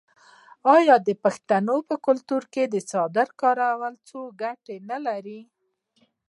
آیا 0.75 0.95
د 1.07 1.09
پښتنو 1.23 1.75
په 1.87 1.95
کلتور 2.05 2.43
کې 2.53 2.63
د 2.67 2.75
څادر 2.89 3.27
کارول 3.41 3.93
څو 4.09 4.19
ګټې 4.41 4.77
نلري؟ 4.89 5.39